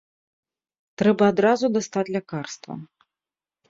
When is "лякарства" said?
2.19-2.73